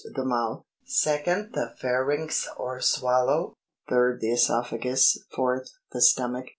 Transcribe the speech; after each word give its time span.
The 0.15 0.25
mouth, 0.25 0.65
2nd. 0.87 1.51
The 1.53 1.75
pharynx 1.79 2.47
or 2.57 2.81
swallow 2.81 3.53
3rd. 3.87 4.19
The 4.21 4.31
(Esophagus. 4.33 5.19
4th. 5.37 5.67
The 5.91 6.01
Stomach. 6.01 6.47